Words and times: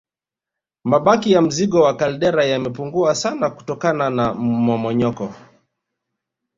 Mabaki 0.83 1.31
ya 1.31 1.41
mzingo 1.41 1.81
wa 1.81 1.97
kaldera 1.97 2.45
yamepungua 2.45 3.15
sana 3.15 3.49
kutokana 3.49 4.09
na 4.09 4.33
mmomonyoko 4.33 5.33